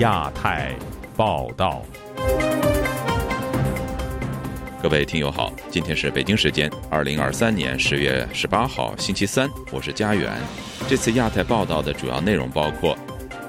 [0.00, 0.74] 亚太
[1.14, 1.82] 报道。
[4.82, 10.32] 各位听友好，今天是北京时间二零二三年十月十八号星期三，我是佳远。
[10.88, 12.96] 这次亚太报道的主要内容包括：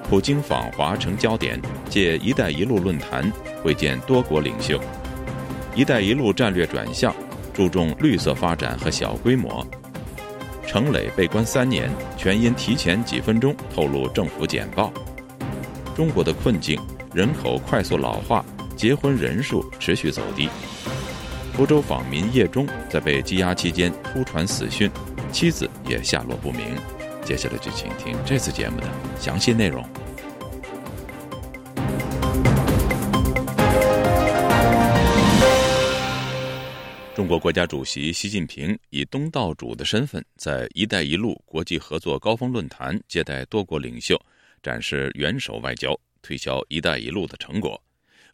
[0.10, 1.58] 普京访华成焦点，
[1.90, 3.32] 借“一带一路”论坛
[3.64, 4.78] 会见多国领袖
[5.74, 7.16] ；“一带一路”战略转向，
[7.54, 9.66] 注重绿色发展和小规模。
[10.68, 14.92] 程磊被关三年，全因提前几分钟透露政府简报。
[15.96, 16.80] 中国的困境，
[17.14, 18.46] 人口快速老化，
[18.78, 20.48] 结婚人数持续走低。
[21.54, 24.90] 福州访民叶中在被羁押期间突传死讯，
[25.32, 26.76] 妻子也下落不明。
[27.24, 28.88] 接下来就请听这次节目的
[29.20, 29.86] 详细内容。
[37.14, 44.20] 中国国家主席习近平以东道主的身份，在“一带一路”国际合作高峰论坛接待多国领袖，
[44.62, 47.82] 展示元首外交，推销“一带一路”的成果。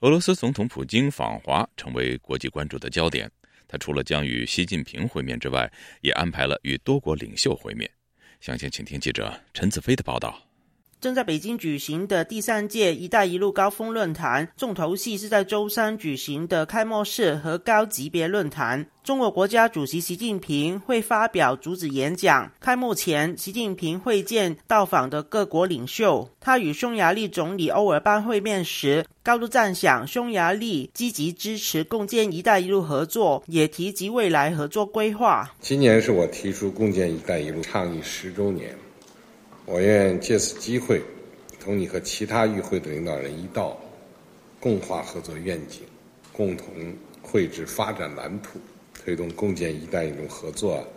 [0.02, 3.30] 俄罗斯总统普京访华成为国际关注的焦点。
[3.68, 5.70] 他除了将与习近平会面之外，
[6.02, 7.90] 也安排了与多国领袖会面。
[8.40, 10.47] 详情，请听记者陈子飞的报道。
[11.00, 18.88] 正在北京举行的第三届“一带一路”高峰论坛，重头戏是在周三举行的开幕式和高级别论坛。
[19.04, 22.52] 中国国家主席习近平会发表主旨演讲。
[22.60, 26.28] 开幕前，习近平会见到访的各国领袖。
[26.42, 35.54] 他与匈牙利总理欧尔班会面时，高度赞赏匈牙利积极支持共建“一带一路”合作，也提及未来合作规划。
[35.62, 38.76] 今年是我提出共建“一带一路”倡议十周年。
[39.70, 41.02] 我愿借此机会，
[41.60, 43.78] 同你和其他与会的领导人一道，
[44.62, 45.82] 共话合作愿景，
[46.32, 46.68] 共同
[47.22, 48.62] 绘制发展蓝图，
[48.94, 50.88] 推动共建“一带一路”合作。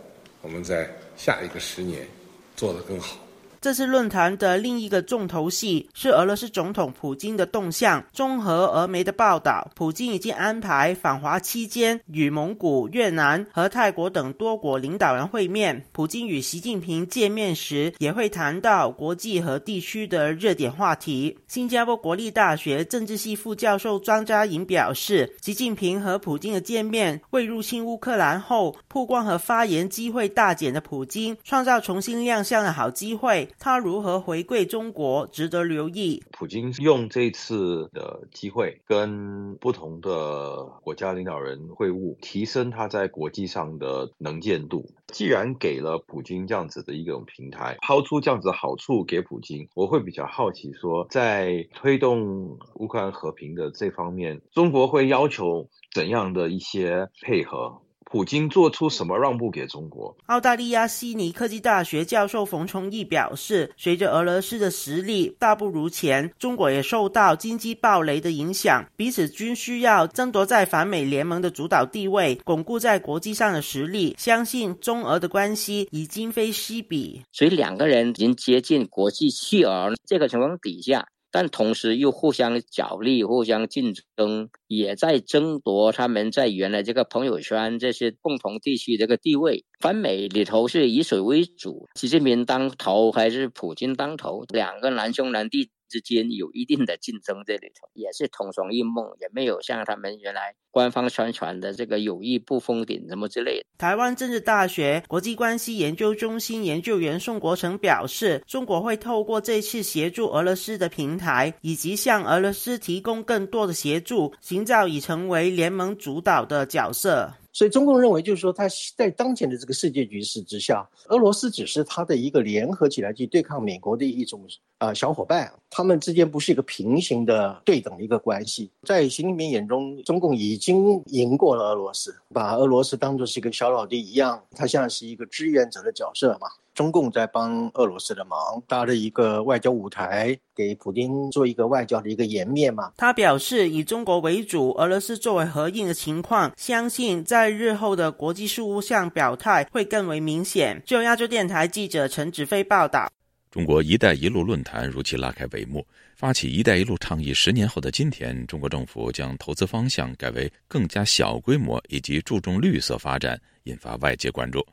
[0.40, 2.06] 我们在下一个十年
[2.54, 3.18] 做得更好。
[3.60, 8.02] 这次论坛的另一个重头戏是俄罗斯总统普京的动向。
[8.10, 15.84] 综合俄媒的报道，普京已经安排访华期间与蒙古、越南和泰国等多国领导人会面。
[15.92, 21.38] 普京与习近平见面时，也会谈到国际和地区的热点话题。
[21.46, 33.49] 新加坡国立大学政治系副教授庄家颖表示，习近平和普京的见面为入侵乌克兰后曝光和发言机会大减的普京创造重新亮相的好机会。
[33.58, 36.22] 他如何回归中国，值得留意。
[36.32, 44.86] 普京用这次的机会跟不同的国家领导人会晤，提升他在国际上的能见度。
[45.08, 57.82] 既然给了普京这样子的一种平台，抛出这样子的好处给普京，我会比较好奇说，在推动乌克兰和平的这方面，中国会要求怎样的一些配合？
[58.10, 60.16] 普京做出什么让步给中国？
[60.26, 74.16] 澳大利亚悉尼科技大学教授冯崇义表示，随着俄罗斯的实力大不如前，中国也受到经济暴雷的影响，彼此均需要争夺在反美联盟的主导地位，巩固在国际上的实力。
[74.18, 79.92] 相信中俄的关系已今非昔比，所以两个人已经接近国际弃儿。
[80.04, 81.06] 这个情况底下。
[81.30, 89.64] 但同时又互相角力、互相竞争，也在争夺他们在原来这个朋友圈这些共同地区这个地位。
[89.78, 91.88] 反美里头是以谁为主？
[91.94, 94.44] 习近平当头还是普京当头？
[94.52, 95.70] 两个难兄难弟。
[95.90, 103.66] 之间有一定的竞争，这里头也是同床异梦，也没有像他们原来官方宣传的这个友谊不封顶什么之类的。
[103.76, 117.34] 台湾政治大学国际关系研究中心研究员宋国成表示，中国会透过这次协助俄罗斯的平台，以及向俄罗斯提供更多的协助，寻找已成为联盟主导的角色。
[117.52, 124.46] 所以中共认为，就是说他在当前的这个世界局势之下，俄罗斯只是他的一个联合起来去对抗美国的一种
[124.78, 128.70] 啊小伙伴，他们之间不是一个平行的对等的一个关系。
[128.82, 136.48] 在习近平眼中，中共已经赢过了俄罗斯，把俄罗斯当作是一个小老弟一样，他像是一个志愿者的角色嘛。
[136.80, 142.90] 中共在帮俄罗斯的忙，搭了一个外交舞台，给普京做一个外交的一个颜面嘛。
[142.96, 150.82] 他表示，以中国为主，俄罗斯作为合应的情况，相信在日后的国际事务上表态会更为明显。
[150.86, 153.12] 就亚洲电台记者陈子飞报道。
[153.50, 155.86] 中国“一带一路”论坛如期拉开帷幕。
[156.16, 164.64] 发起“一带一路”倡议十年后的今天，中国政府将投资方向改为更加小规模以及注重绿色发展，引发外界关注。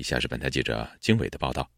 [0.00, 1.68] 以下是本台记者经纬的报道：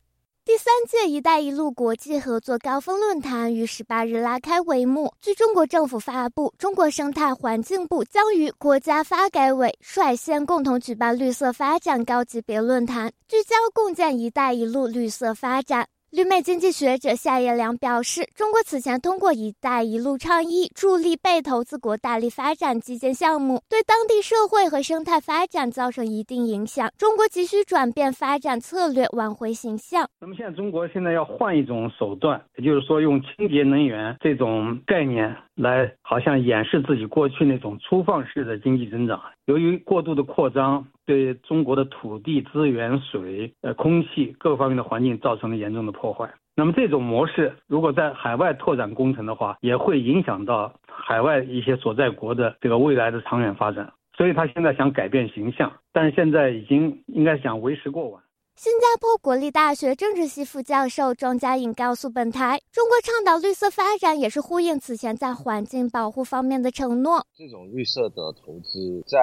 [0.45, 5.13] 第三届“一带一路”国际合作高峰论坛于十八日拉开帷幕。
[5.21, 15.89] 据中国政府发布，中国生态环境部将与国家发改委率先共同举办绿色发展高级别论坛，聚焦共建“一带一路”绿色发展。
[16.15, 26.93] 旅美经济学者夏业良表示，中国此前通过“一带一路”倡议，助力被投资国大力发展基建项目，对当地社会和生态发展造成一定影响。
[26.99, 30.07] 中国急需转变发展策略，挽回形象。
[30.21, 39.21] 那么现在中国现在要换一种手段，也就是说用清洁能源这种概念来，好像掩饰自己过去那种粗放式的经济增长。
[39.45, 46.33] 由于过度的扩张，对中国的土地资源、水、呃空气各方面的环境造成了严重的破坏。
[46.55, 53.93] 那么这种模式如果在海外拓展工程的话，也会影响到海外一些所在国的这个未来的长远发展。
[54.15, 58.23] 所以他现在想改变形象，但是现在已经应该想为时过晚。
[58.55, 67.27] 新加坡国立大学政治系副教授庄家颖告诉本台，中国倡导绿色发展也是呼应此前在环境保护方面的承诺。
[67.35, 69.19] 这种绿色的投资，在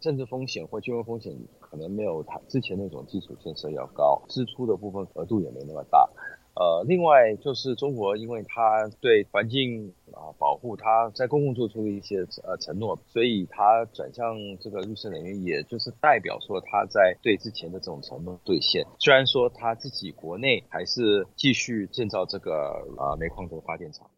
[0.00, 6.06] 政治风险或金融风险可能没有它之前那种基础建设要高，支出的部分额度也没那么大。
[6.56, 18.86] 呃，另外就是中国，因为它对环境啊保护，它在公共做出了一些呃承诺，所以它转向这个绿色能源，也就是代表说它在对之前的这种承诺兑现。
[19.00, 22.52] 虽然说它自己国内还是继续建造这个
[22.98, 24.08] 啊煤矿和发电厂。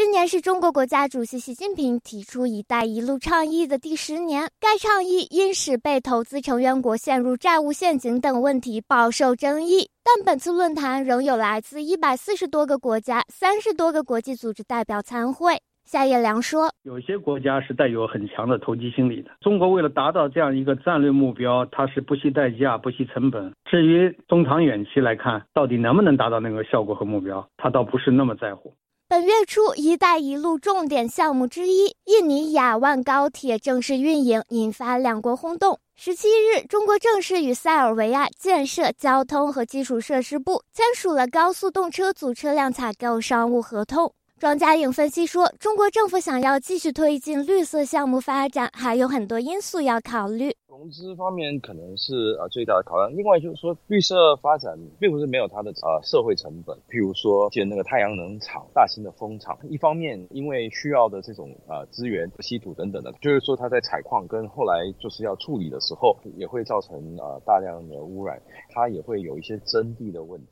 [0.00, 4.48] 今年是中国国家主席习近平提出“一带一路”倡议的第十年。
[4.60, 15.54] 该倡议因使被投资成员国陷入债务陷阱等问题饱受争议，但本次论坛仍有来自一百四十多个国家、三十多个国际组织代表参会。
[15.84, 19.32] 夏叶良说：“有些国家是带有很强的投机心理的。
[19.40, 23.52] 中国为了达到这样一个战略目标，它是不惜代价、不惜成本。
[23.68, 28.72] 至于中长远期来看，到底能不能达到那个效果和目标，他倒不是那么在乎。”
[29.10, 35.80] 本月初，“一带一路”重点项目之一印尼雅万高铁正式运营，引发两国轰动。
[35.96, 44.12] 十七日，中国正式与塞尔维亚建设交通和基础设施部签署了高速动车组车辆采购商务合同。
[44.38, 50.54] 庄家颖分析说，中国政府想要继续推进绿色项目发展，还有很多因素要考虑。
[50.68, 68.40] 融资方面可能是呃最大的考量，另外就是说绿色发展并不是没有它的呃社会成本，譬如说建那个太阳能厂、大型的风场，一方面因为需要的这种呃资源、稀土等等的，就是说它在采矿跟后来就是要处理的时候，也会造成呃大量的污染，
[68.72, 70.46] 它也会有一些征地的问题。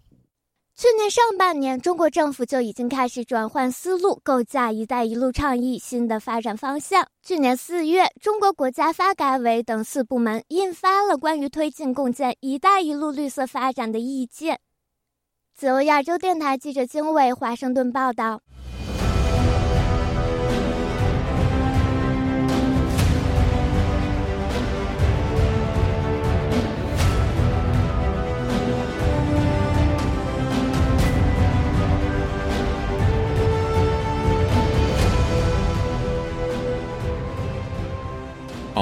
[0.79, 7.09] 去年上半年，中国政府就已经开始转换思路，构架“一带一路”倡议新的发展方向。
[7.23, 14.61] 去年四月，中国国家发改委等四部门印发了关于推进共建“一带一路”绿色发展的意见。
[15.55, 18.43] 自由亚洲电台记者经纬华盛顿报道。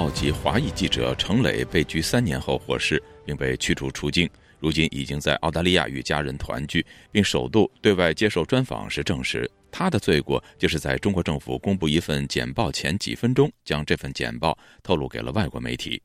[0.04, 4.28] 澳籍华裔记者程磊被拘三年后获释，并被驱逐出境。
[4.58, 16.02] 如今已经在澳大利亚与家人团聚，并首度对外接受专访时证实，他的罪过就是在中国政府公布一份简报前几分钟，将这份简报透露给了外国媒体。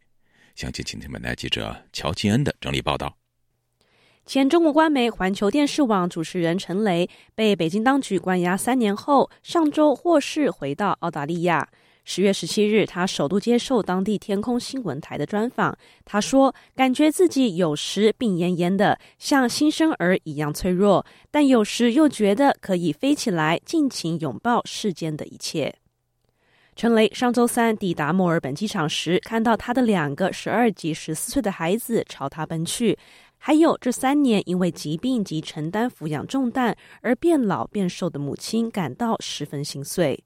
[0.55, 3.13] 详情，请听本台记者乔金恩的整理报道。
[4.25, 11.67] 前中国官媒环球电视网主持人陈雷被北京当局关押三年后，上周获释回到澳大利亚。
[12.11, 15.77] 十月十七日，他首度接受当地天空新闻台的专访。
[16.03, 25.75] 他说：“感觉自己有时病恹恹的，像新生儿一样脆弱，但有时又觉得可以飞起来，尽情拥抱世间的一切。”
[26.75, 32.97] 陈雷上周三抵达墨尔本机场时，看到他的两个十二及十四岁的孩子朝他奔去，
[33.37, 40.23] 还有这三年因为疾病及承担抚养重担而变老变瘦的母亲，感到十分心碎。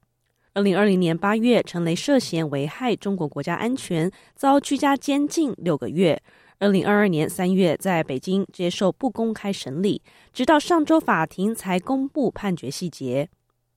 [0.56, 6.22] 二零二零年八月，陈雷涉嫌危害中国国家安全，遭居家监禁六个月。
[6.60, 10.00] 二零二二年三月，在北京接受不公开审理，
[10.32, 13.28] 直到上周法庭才公布判决细节。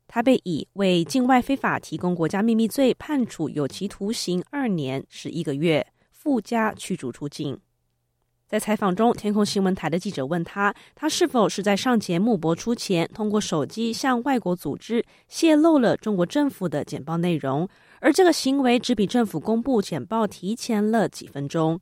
[0.08, 7.58] 他被以为境外非法提供国家秘密罪判处有期徒刑二年十一个月，附加驱逐出境。
[8.48, 17.68] 在采访中，天空新闻台的记者问他，他是否是在上节目播出前，通过手机向外国组织泄露了中国政府的简报内容，
[18.00, 21.77] 而这个行为只比政府公布简报提前了几分钟。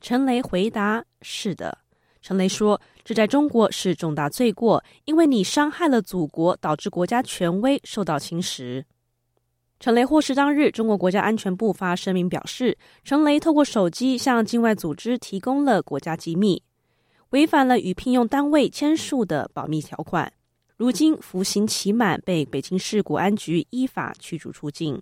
[0.00, 1.78] 陈雷回答：“是的。”
[2.20, 8.82] 陈雷说：“这在中国是重大罪过，因为你伤害了祖国，导致国家权威受到侵蚀。”
[9.80, 16.62] 陈雷获释当日，中国国家安全部发声明表示，陈雷透过手机向境外组织提供了国家机密。
[17.30, 20.30] 违反了与聘用单位签署的保密条款。
[20.76, 25.00] 如今服刑期满，被北京市国安局依法驱逐出境。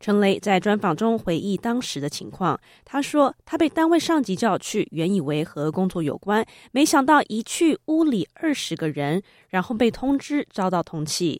[0.00, 11.38] 陈雷在专访中回忆当时的情况，他说：“他被单位上级叫去，原以为和工作有关，没想到一去屋里二十个人，然后被通知遭到通缉。”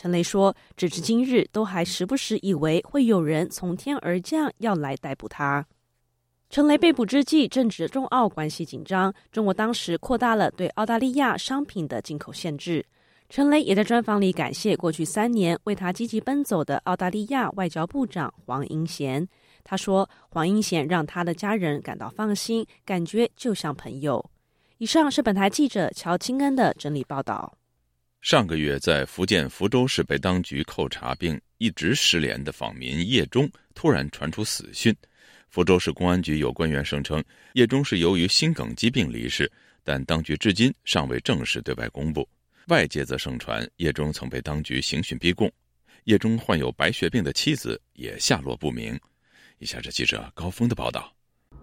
[0.00, 5.66] 陈雷说：“直至今日，都还时不时以为会有人从天而降要来逮捕他。”
[6.50, 12.86] 陈雷被捕之际，正值中澳关系紧张，中国当时扩大了对澳大利亚商品的进口限制。
[13.28, 19.26] 陈雷也在专访里感谢过去三年为他积极奔走的澳大利亚外交部长黄英贤。
[19.64, 24.24] 他说：“黄英贤让他的家人感到放心，感觉就像朋友。”
[24.78, 27.52] 以上是本台记者乔清恩的整理报道。
[28.20, 34.94] 上个月，在福建福州市被当局扣查并一直失联的访民叶忠突然传出死讯。
[35.48, 37.22] 福州市公安局有官员声称，
[37.54, 39.50] 叶忠是由于心梗疾病离世，
[39.84, 42.28] 但当局至今尚未正式对外公布。
[42.66, 45.50] 外界则盛传叶忠曾被当局刑讯逼供，
[46.04, 48.98] 叶忠患有白血病的妻子也下落不明。
[49.58, 51.10] 以下是记者高峰的报道：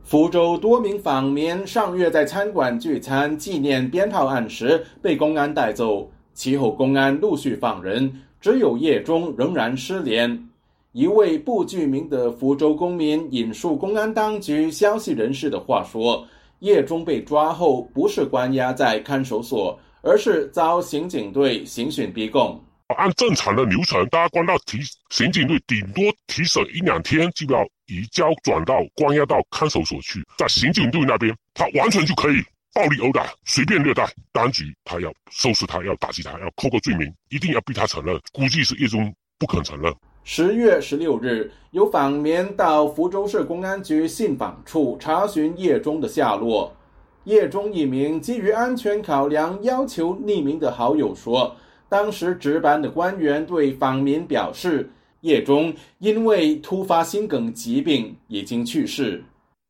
[0.03, 10.47] 福州多名访民上月在餐馆聚餐纪念鞭炮案时被公安带走，其后公安陆续放人，只有叶忠仍然失联。
[10.91, 16.27] 一位不具名的福州公民引述公安当局消息人士的话说
[16.59, 22.63] ：“叶忠被抓后不是关押在看守所。”而是遭刑警队刑讯逼供。
[22.95, 24.77] 按正常的流程，大家关到提
[25.09, 30.23] 刑警队，顶多提审一两天，就要移交转到关押到看守所去。
[30.37, 32.35] 在刑警队那边，他完全就可以
[32.75, 34.05] 暴力殴打、随便虐待。
[34.33, 38.19] 当局他要收拾他，要打击他，要扣个罪名，一定要逼他承认。
[38.33, 39.95] 估计是叶中不肯承认。
[40.25, 46.75] 十月十六日，有访民到福州市公安局信访处查询叶中的下落。
[47.23, 51.55] 叶中一名基于安全考量要求匿名的好友说，
[51.87, 54.91] 当时值班的官员对访民表示，
[55.21, 59.23] 叶中因为突发心梗疾病已经去世。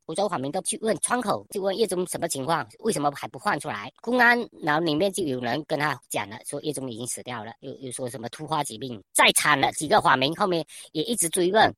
[0.06, 3.92] 福州访民都去问窗口，就问叶中什么情况，为什么还不换出来？
[4.00, 9.02] 公安然后里面就有人跟他讲了，说叶中已经死掉了，又又说什么突发疾病。
[9.12, 11.74] 再惨了几个访民后面也一直追问，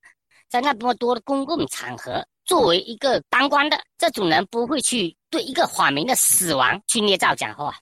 [0.51, 2.23] 在那么多的公共场合。
[2.45, 7.75] 作为一个当官的这种人，不会去对一个访民的死亡去捏造假话。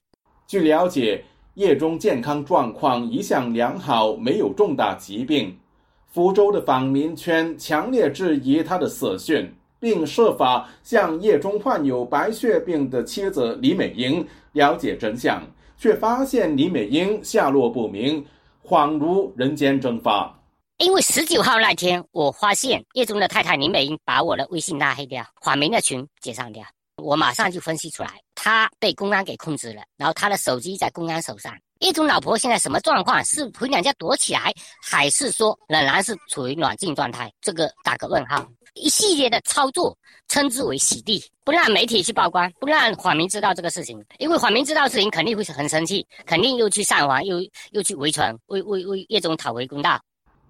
[0.45, 1.23] 据了解，
[1.55, 5.57] 叶中健康状况一向良好，没有重大疾病。
[6.05, 15.41] 福州的访民圈强烈质疑他的死讯，并设法向叶中患有白血病的妻子李美英了解真相，
[15.77, 18.25] 却发现李美英下落不明，
[18.63, 20.33] 恍如人间蒸发。
[20.77, 26.63] 因为十九号那天，我发现叶中的太太李美英把我的微信拉黑掉，访民的群解散掉。
[27.01, 31.51] 我马上就分析出来，他被公安给控制了，然后他的手机在公安手上。
[31.79, 33.23] 叶中老婆现在什么状况？
[33.23, 37.31] 是回娘家躲起来，还是说仍然是处于软禁状态？
[37.41, 38.47] 这个打个问号。
[38.73, 39.95] 一系列的操作
[40.27, 47.37] 称之为洗地，不让媒体去曝光，不让网民知道这个事情，因为网民知道事情肯定会很生气，肯定又去上访，又
[47.71, 49.99] 又去维权，为为为叶中讨回公道。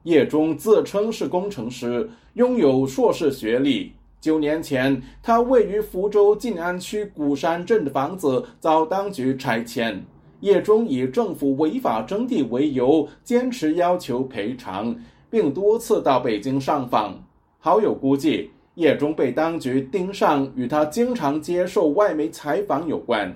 [0.03, 3.93] 叶中自称是工程师，拥有硕士学历。
[4.19, 10.05] 九年前，他位于福州晋安区鼓山镇的房子遭当局拆迁。
[10.41, 14.95] 叶中以政府违法征地为由，坚持要求赔偿，
[15.29, 17.19] 并多次到北京上访。
[17.59, 23.35] 好友估计，叶中被当局盯上，与他经常接受外媒采访有关。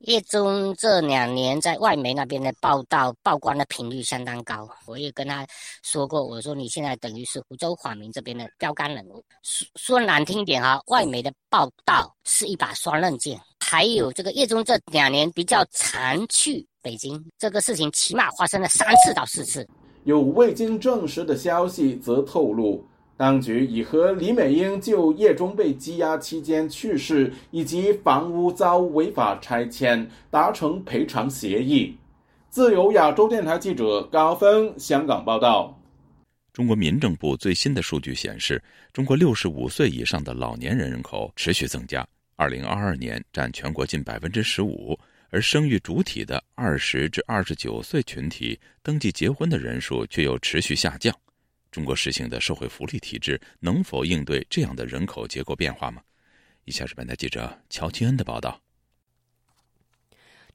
[0.00, 5.46] 叶中这两年在外媒那边的报道曝光的频率相当高，我也跟他
[5.82, 9.22] 说过，我说你现在等于是福州华民这边的标杆人物。
[9.42, 13.38] 说说难听点哈，外媒的报道是一把双刃剑。
[13.70, 19.64] 还有这个叶中这两年比较常去北京，这个事情起码发生了三次到四次。
[20.02, 22.84] 有未经证实的消息则透露。
[23.16, 31.96] 当局已和李美英就叶中被羁押期间去世以及房屋遭违法拆迁达成赔偿协议。
[32.48, 35.78] 自由亚洲电台记者高峰香港报道。
[36.52, 38.60] 中国民政部最新的数据显示，
[38.92, 42.04] 中国六十五岁以上的老年人人口持续增加，
[42.40, 51.14] 二零二二年占全国近百分之十五，而生育主体的二十至二十九岁群体登记结婚的人数却又持续下降。
[51.70, 56.00] 中国实行的社会福利体制能否应对这样的人口结构变化吗？
[56.64, 58.58] 以下是本台记者乔清恩的报道。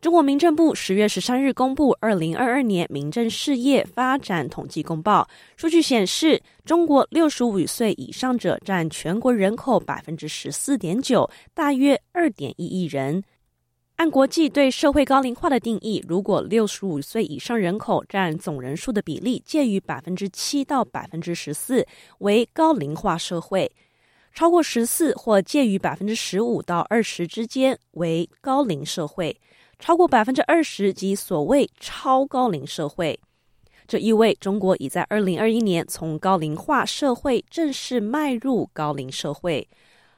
[0.06, 13.24] 中国民政部十月十三日公布二零二二年民政事业发展统计公报，数据显示，中国六十五岁以上者占全国人口百分之十四点九，大约二点一亿人。
[13.96, 21.84] 按国际对社会高龄化的定义，如果六十五岁以上人口占总人数的比例介于百分之七到百分之十四，
[22.20, 23.68] 为高龄化社会；
[24.36, 29.36] 超过十四或介于百分之十五到二十之间，为高龄社会。
[29.80, 33.20] 超过百分之二十及所谓超高龄社会，
[33.88, 39.68] 这意味中国已在二零二一年从高龄化社会正式迈入高龄社会。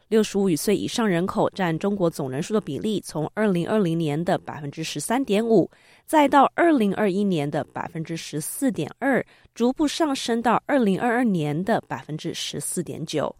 [0.09, 5.69] 六十五岁以上人口占中国总人数的比例，从二零二零年的百分之十三点五，
[6.05, 13.35] 再到二零二一年的百分之十四点二，逐步上升到二零二二年的百分之十四点九。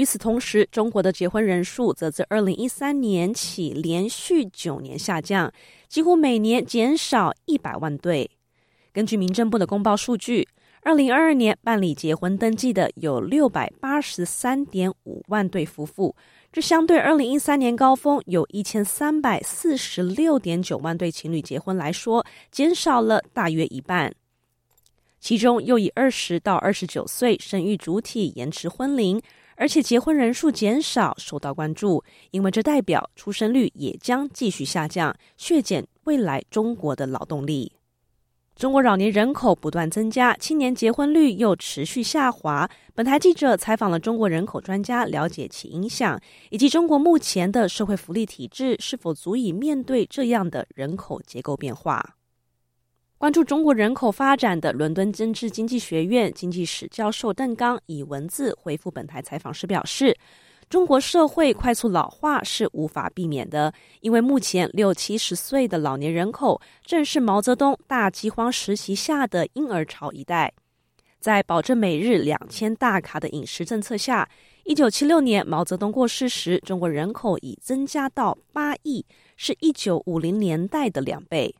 [0.00, 5.52] 与此同时，中国的结婚人数则自二零一三年起连续九年下降，
[5.88, 8.30] 几乎每年减少一百万对。
[8.94, 10.48] 根据民政部的公报数据，
[10.80, 16.16] 二零二二年办理结婚登记的有六百八十三点五万对夫妇，
[16.50, 24.14] 这相对二零一三年高峰有一千三百四十六点九万对情侣结婚来说，减少了大约一半。
[25.20, 29.20] 其中又以二十到二十九岁生育主体延迟婚龄。
[29.60, 37.70] 而且结婚人数减少受到关注，因为这代表出生率也将继续下降，削减未来中国的劳动力。
[38.56, 42.66] 中国老年人口不断增加，青年结婚率又持续下滑。
[42.94, 52.16] 本台记者采访了中国人口专家，了解其影响，以及中国目前的社会福利体制是否足以面对这样的人口结构变化。
[53.20, 60.16] 关注中国人口发展的伦敦政治经济学院经济史教授邓刚以文字回复本台采访时表示
[60.70, 70.54] ：“中国社会快速老化是无法避免的，因为目前六七十岁的老年人口正是毛泽东大饥荒时期下的婴儿潮一代。
[71.20, 74.26] 在保证每日两千大卡的饮食政策下，
[74.64, 79.04] 一九七六年毛泽东过世时，中国人口已增加到八亿，
[79.36, 81.54] 是一九五零年代的两倍。”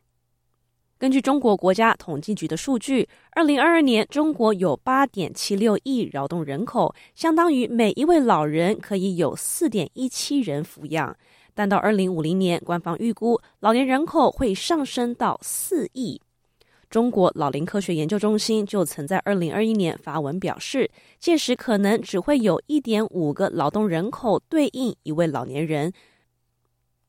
[1.01, 11.17] 根据中国国家统计局的数据，二零二二年中国有八点七六亿劳动人口，相当于每一位老人可以有四点一七人抚养。
[11.55, 16.21] 但到二零五零年，官方预估老年人口会上升到四亿。
[16.87, 25.91] 中国老龄科学研究中心就曾在二零二一年发文表示，届时可能只会有一点五个劳动人口对应一位老年人。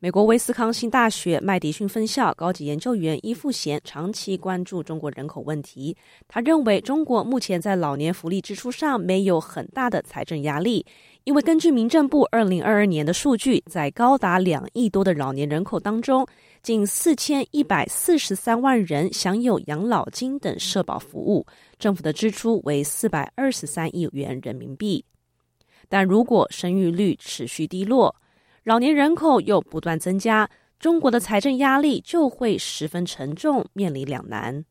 [0.03, 5.97] 美国威斯康星大学麦迪逊分校高级研究员伊富贤长期关注中国人口问题。
[6.27, 10.85] 他认为，中国目前在老年福利支出上没有很大的财政压力，
[11.23, 16.27] 因为根据民政部二零二二年的数据，在高达两亿多的老年人口当中，
[16.65, 21.47] 近四千一百四十三万人享有养老金等社保服务，
[21.79, 25.05] 政府的支出为四百二十三亿元人民币。
[25.89, 28.13] 但如果生育率持续低落，
[28.65, 30.49] 老年人口又不断增加，
[30.79, 34.65] 中国的财政压力就会十分沉重，面临两难。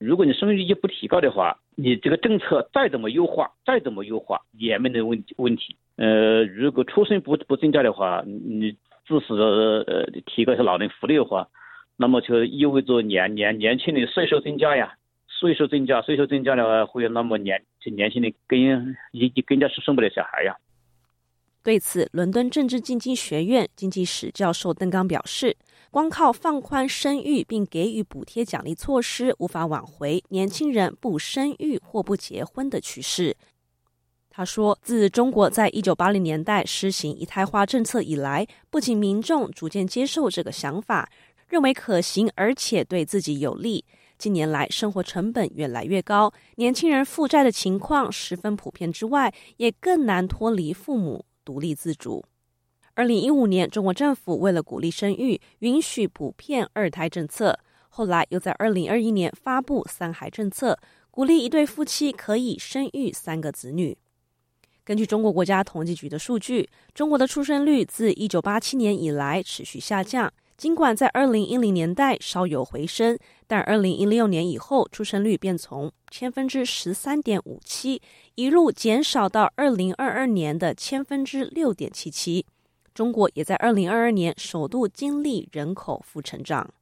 [0.00, 5.76] 如果你生育率不提高的话，你这个政策再怎么优化，再怎么优化也没得问问题。
[5.94, 8.72] 呃，如果出生不不增加的话，你
[9.06, 11.46] 致使呃提高一下老人福利的话，
[11.96, 14.92] 那么就意味着年年年轻的税收增加呀，
[15.28, 17.62] 税收增加，税收增加的话，会那么年
[17.94, 18.58] 年轻的更
[19.12, 20.56] 也更加是生不了小孩呀。
[21.62, 25.54] 对此，伦敦政治经济学院经济史教授邓刚表示
[25.92, 33.36] ：“光靠放宽生育并给予补贴奖励措施，无法挽回年轻人不生育或不结婚的趋势。”
[34.30, 41.10] 他说：“自中国在一九八零年代实行一胎化政策以来，不仅民众逐渐接受这个想法，
[41.46, 43.84] 认为可行，而且对自己有利。
[44.16, 52.24] 近年来，生活成本越来越高，年轻人负债的情况十分普遍，之外也更难脱离父母。”独立自主。
[52.94, 57.58] 二零一五年，中国政府为了鼓励生育，允许普遍二胎政策。
[57.88, 60.78] 后来又在二零二一年发布三孩政策，
[61.10, 63.96] 鼓励一对夫妻可以生育三个子女。
[64.84, 70.32] 根据中国国家统计局的数据，中国的出生率自一九八七年以来持续下降。
[70.56, 73.18] 尽管在二零一零年代稍有回升，
[73.50, 78.00] 但二零一六年以后出生率便从千分之十三点五七
[78.36, 82.46] 一路减少到二零二二年的千分之六点七七。
[82.94, 86.72] 中国也在二零二二年首度经历人口负成长。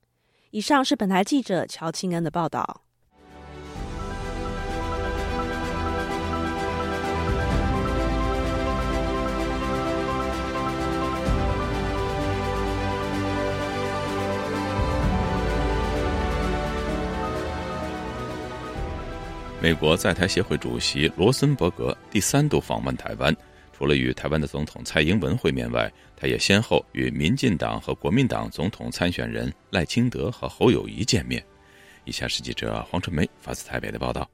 [0.51, 2.83] 以上是本台记者乔庆恩的报道。
[19.61, 23.37] 美国在台协会主席罗森伯格第三度访问台湾，
[23.77, 31.45] 除了与台湾的总统蔡英文会面外，他也先后与民进党和国民党总统参选人赖清德和侯友谊见面。
[32.05, 34.31] 以下是记者黄春梅发自台北的报道。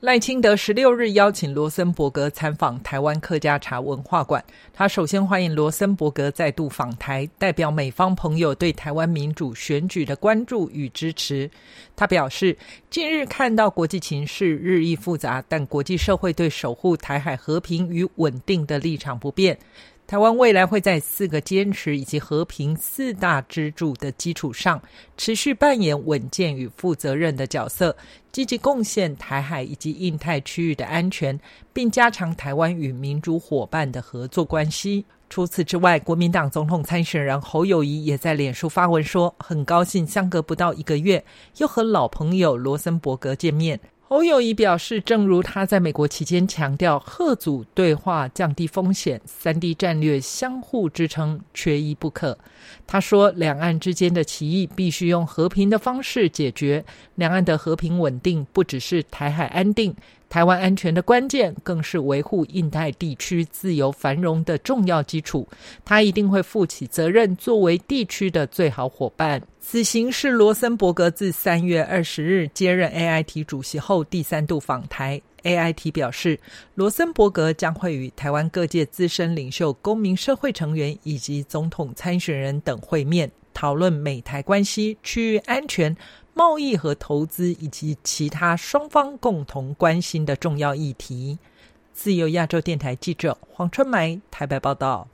[0.00, 4.44] 赖清德十六日邀请罗森伯格参访台湾客家茶文化馆。
[4.74, 11.50] 他首先欢迎罗森伯格再度访台，代表美方朋友对台湾民主选举的关注与支持。
[11.96, 12.58] 他表示，
[12.90, 19.58] 近日看到国际情势日益复杂，但国际社会对守护台海和平与稳定的立场不变。
[20.06, 24.80] 台湾未来会在四个坚持以及和平四大支柱的基础上，
[25.16, 27.96] 持续扮演稳健与负责任的角色，
[28.30, 31.38] 积极贡献台海以及印太区域的安全，
[31.72, 35.04] 并加强台湾与民主伙伴的合作关系。
[35.30, 41.24] 除此之外，国民党总统参选人侯友谊也在脸书发文说，很高兴相隔不到一个月，
[41.56, 43.80] 又和老朋友罗森伯格见面。
[44.06, 52.38] 侯友谊表示，正如他在美国期间强调，贺组对话降低风险，三 D 战略相互支撑，缺一不可。
[52.86, 56.84] 他说，两岸之间的歧义必须用和平的方式解决。
[57.14, 59.96] 两岸的和平稳定，不只是台海安定。
[60.34, 65.46] 台湾安全的关键，更是维护印太地区自由繁荣的重要基础。
[65.84, 69.40] 他一定会负起责任，作为地区的最好伙伴。
[69.60, 75.22] 此行是罗森伯格自三月二十日接任 AIT 主席后第三度访台。
[75.44, 76.36] AIT 表示，
[76.74, 85.96] 罗森伯格将会与台湾各界资深领袖、公民社会成员以及总统参选人等会面，讨论美台关系、区域安全。
[86.36, 91.38] 贸易和投资以及其他双方共同关心的重要议题。
[91.92, 95.08] 自由亚洲电台记者黄春梅台北报道。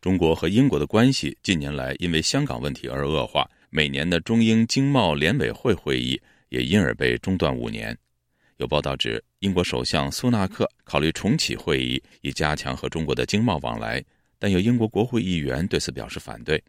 [0.00, 7.96] 中国和英国的关系近年来因为香港问题而恶化，每年的中英经贸联委会会议也因而被中断五年。
[8.58, 14.04] 有报道指，英国首相苏纳克考虑重启会议，以加强和中国的经贸往来，
[14.38, 16.62] 但有英国国会议员对此表示反对。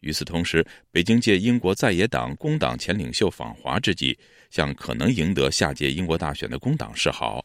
[0.00, 4.16] 与此同时，北京借英国在野党工党前领袖访华之际，
[4.50, 7.44] 向可能赢得下届英国大选的工党示好。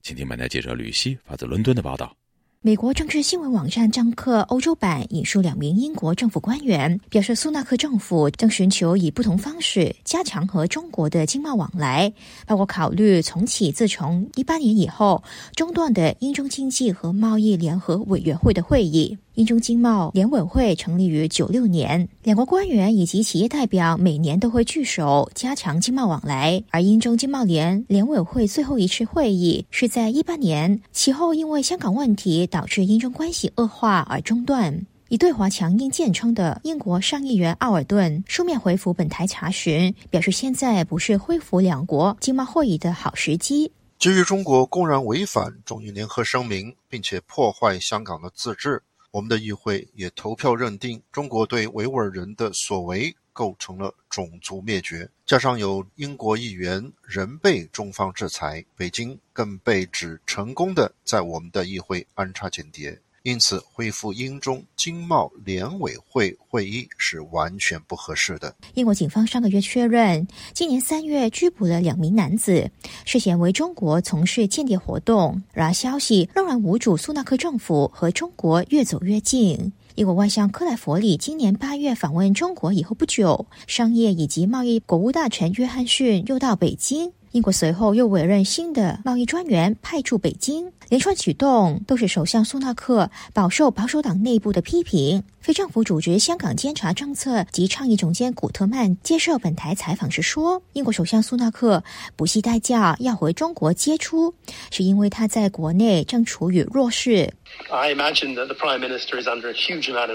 [0.00, 2.16] 请听本台记者吕希发自伦敦的报道。
[2.66, 12.10] 美国政治新闻网站张克欧洲版引述两名英国政府官员表示，苏纳克政府正寻求以不同方式加强和中国的经贸往来，
[12.46, 15.22] 包括考虑重启自从一八年以后
[15.54, 19.18] 中断的英中经济和贸易联合委员会的会议。
[19.34, 26.62] 英中经贸联委会成立于九六年，两国官员以及企业代表每年都会聚首加强经贸往来。
[26.70, 34.86] 而英中经贸联联委会最后一次会议是在一八年，其后因为香港问题导致英中关系恶化而中断。
[35.08, 43.72] 以对华强硬见称的英国上议员奥尔顿书面回复本台查询，表示现在不是恢复两国经贸会议的好时机。
[43.98, 48.80] 基于中国公然违反中英联合声明，并且破坏香港的自治。
[49.10, 55.06] 我们的议会也投票认定，中国对维吾尔人的所为构成了种族灭绝。
[55.26, 62.98] 加上有英国议员仍被中方制裁，北京更被指成功的在我们的议会安插间谍。
[63.24, 68.54] 因此，恢复英中经贸联委会会议是完全不合适的。
[68.74, 72.70] 英国警方上个月确认，今年三月拘捕了两名男子，
[73.06, 75.42] 涉嫌为中国从事间谍活动。
[75.54, 79.72] 然而，消息仍然无主，苏纳克政府和中国越走越近。
[79.96, 87.12] 英国外相克莱弗里今年八月访问中国以后不久，商业以及贸易国务大臣约翰逊又到北京。
[87.34, 95.20] 英国随后又委任新的贸易专员派驻北京，连串举动都是首相苏纳克饱受保守党内部的批评。
[95.40, 101.82] 非政府组织香港监察政策及倡议总监古特曼接受本台采访时说：“英国首相苏纳克
[102.14, 104.32] 不惜代价要回中国接触，
[104.70, 107.34] 是因为他在国内正处于弱势。”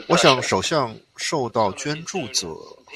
[0.08, 2.48] 我想，首相受到捐助者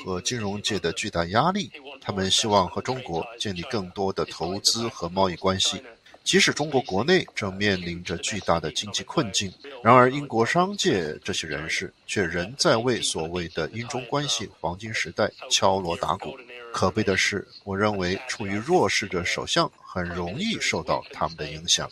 [0.03, 1.71] 和金融界的巨大压力。
[2.01, 5.81] 他们希望和中国建立更多的投资和贸易关系，
[6.23, 9.51] 即使中国国内正面临着巨大的经济困境。
[9.81, 16.37] 然而，英国商界这些人士却仍在为所谓的英中关系黄金时代敲锣打鼓。
[16.73, 21.89] 可悲的是，我认为处于弱势的首相很容易受到他们的影响。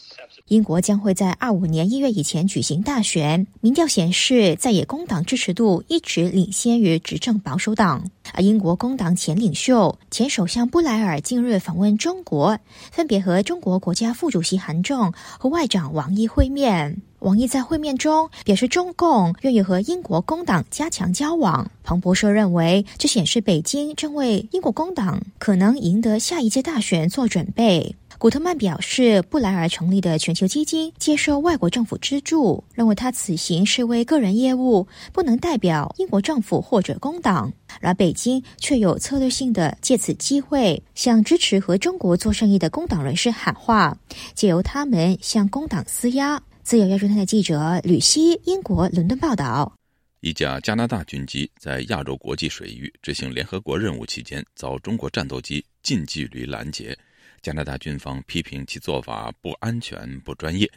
[0.52, 3.48] 英国将会在二五年一月以前举行大选。
[3.62, 8.04] 民调显示，在野工党支持度一直领先于执政保守党。
[8.34, 12.60] 而英国工党前领袖、前首相布莱尔近日访问中国，
[12.92, 17.02] 分别和中国国家副主席韩正和外长王毅会面。
[17.20, 21.72] 王毅在会面中表示，中共愿意和英国工党加强交往。
[21.82, 27.96] 彭博社认为，这显示北京正为英国工党可能赢得下一届大选做准备。
[28.22, 37.52] 古特曼表示，布莱尔成立的全球基金接受外国政府资助，认为他此行是为个人业务，不能代表英国政府或者工党。
[37.80, 43.98] 而北京却有策略性的借此机会向支持和中国做生意的工党人士喊话，
[44.36, 46.40] 借由他们向工党施压。
[46.62, 49.74] 自由亚洲台的记者吕希，英国伦敦报道：
[50.20, 56.96] 一架加拿大军机在亚洲国际水域执行联合国任务期间，遭中国战斗机近距离拦截。
[57.42, 60.70] 加拿大军方批评其做法不安全、不专业。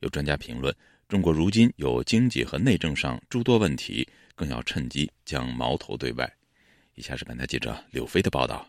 [0.00, 0.74] 有专家评论，
[1.08, 6.30] 中国如今有经济和内政上诸多问题，更要趁机将矛头对外。
[6.94, 8.66] 以下是本台记者柳飞的报道。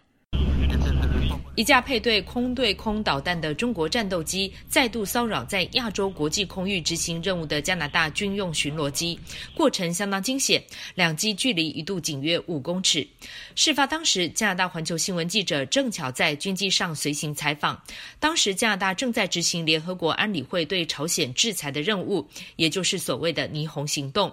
[1.58, 9.20] 一架配对空对空导弹的中国战斗机再度骚扰在亚洲国际空域执行任务的加拿大军用巡逻机，
[9.56, 13.08] 过程相当惊险，两机距离一度仅约五公尺。
[13.56, 17.82] 事发当时，加拿大环球新闻记者正巧在军机上随行采访，
[18.20, 22.24] 当时加拿大正在执行联合国安理会对朝鲜制裁的任务，
[22.58, 24.32] 也就是所谓的霓虹行动。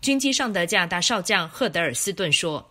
[0.00, 2.69] 军机上的加拿大少将赫德尔斯顿说。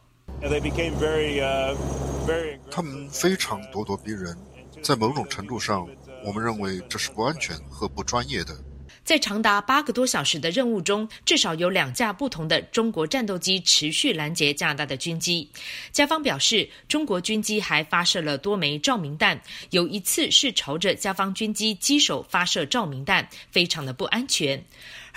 [2.71, 4.37] 他们非常咄咄逼人，
[4.81, 5.87] 在某种程度上，
[6.23, 8.57] 我们认为这是不安全和不专业的。
[9.03, 15.49] 在长达八个多小时的任务中，至少有两架不同的中国战斗机持续拦截加拿大的军机。
[15.91, 24.63] 加方表示，中国军机还发射了多枚照明弹，有一次是朝着加方军机机首发射照明弹，非常的不安全。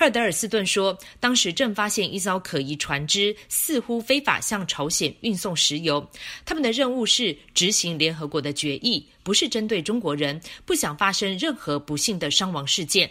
[0.02, 6.04] 赫德尔斯顿说，当时正发现一艘可疑船只似乎非法向朝鲜运送石油。
[6.44, 13.08] 他们的任务是执行联合国的决议，不是针对中国人，不想发生任何不幸的伤亡事件。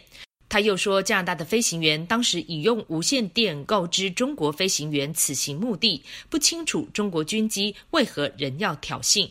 [0.49, 9.29] 他又说，加拿大的飞行员当时已用无线电告知中国飞行员此行目的，不清楚中国军机为何仍要挑衅。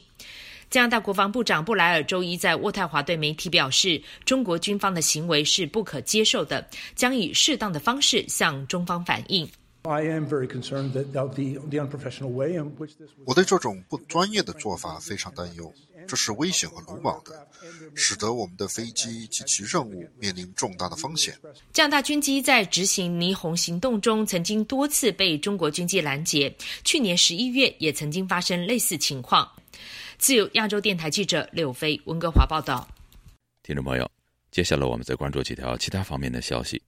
[0.71, 9.51] 加拿大国防部长布莱尔周一在渥太华对媒体表示，中国军方的行为是不可接受的，将以适当的方式向中方反映。
[9.83, 10.01] 我
[13.35, 15.75] 对这种不专业的做法非常担忧，
[16.07, 17.49] 这是危险和鲁莽的，
[17.97, 21.37] 使得我们的飞机及其任务面临重大的风险。
[21.73, 26.55] 加拿大军机在执行霓虹行动中，曾经多次被中国军机拦截，
[26.85, 29.51] 去年十一月也曾经发生类似情况。
[30.21, 32.87] 自由亚洲电台记者柳飞温哥华报道。
[33.63, 34.09] 听众朋友，
[34.51, 36.83] 接下来我们再关注几条其他方面的消息。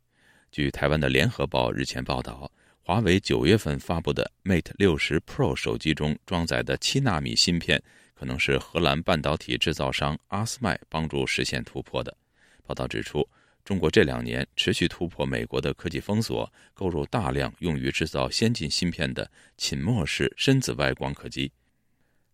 [0.51, 12.14] 据台湾的联合报日前报道，华为九月份发布的 Mate 六十 Pro 手机中装载的七纳米芯片，可能是荷兰半导体制造商阿斯麦帮助实现突破的。
[12.66, 13.27] 报道指出，
[13.64, 21.51] 中国这两年持续突破美国的科技封锁，购入大量用于制造先进芯片的浸没式深紫外光刻机。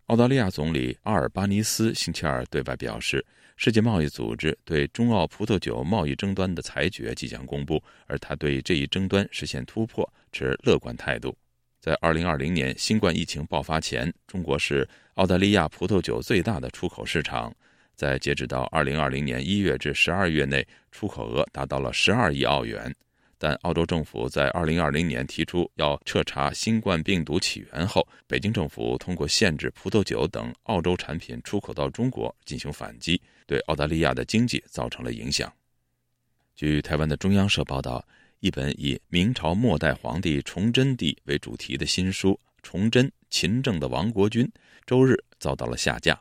[0.09, 3.23] 澳大利亚总理阿尔巴尼斯星期二对外表示，
[3.59, 11.37] 世界贸易组织对中澳葡萄酒贸易争端的裁决即将公布，而他对这一争端实现突破持乐观态度。
[11.79, 17.55] 在2020年新冠疫情爆发前，中国是澳大利亚葡萄酒最大的出口市场，
[17.95, 22.95] 在截止到2020年1月至12月内，出口额达到了12亿澳元。
[23.39, 35.53] 但澳洲政府在2020年提出要彻查新冠病毒起源后，北京政府通过限制葡萄酒等澳洲产品出口到中国进行反击，对澳大利亚的经济造成了影响。
[36.57, 38.05] 据台湾的中央社报道，
[38.41, 44.45] 一本以明朝末代皇帝崇祯帝为主题的新书《崇祯勤政的亡国君》
[44.85, 46.21] 周日遭到了下架。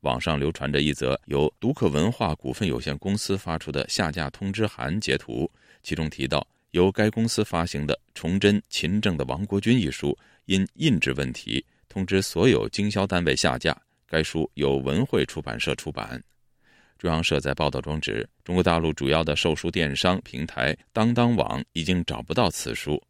[0.00, 5.50] 网上流传着一则由读客文化股份有限公司发出的下架通知函截图。
[5.82, 10.16] 其中提到，由该公司发行的《崇祯勤政的亡国君》一书，
[10.46, 13.76] 因印制问题，通知所有经销单位下架。
[14.06, 16.22] 该书由文汇出版社出版。
[16.98, 23.02] 中央社在报道中指，中国大陆主要的售书电商平台当当网已经找不到此书。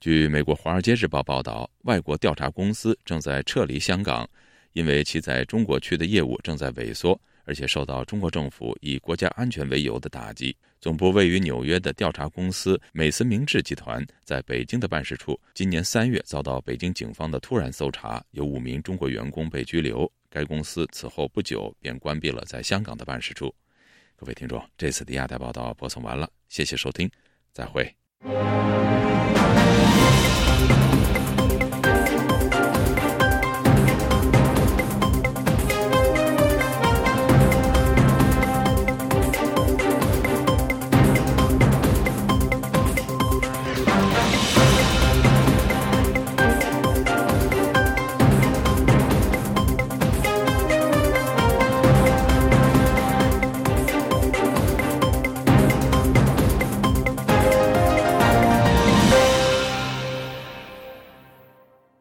[0.00, 4.28] 据美国《华尔街日报》报道，外国调查公司正在撤离香港，
[4.72, 7.20] 因为其在中国区的业务正在萎缩。
[7.44, 10.54] 而且受到中国政府以国家安全为由的打击。
[10.80, 20.10] 总部位于纽约的调查公司美森明治集团在北京的办事处，今年三月遭到北京警方的突然搜查，有五名中国员工被拘留。
[20.30, 23.54] 该公司此后不久便关闭了在香港的办事处。
[24.14, 27.10] 各位听众，这次的亚太报道播送完了，谢谢收听，
[27.52, 27.94] 再会。